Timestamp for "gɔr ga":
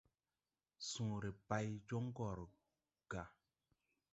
2.17-3.23